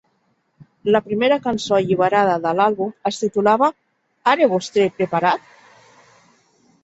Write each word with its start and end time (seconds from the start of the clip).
La 0.93 1.01
primera 1.07 1.35
cançó 1.41 1.75
alliberada 1.77 2.37
de 2.45 2.53
l'àlbum 2.59 2.89
es 3.09 3.19
titulava 3.25 3.69
Are 4.33 4.47
vostè 4.55 4.87
preparat? 5.01 5.53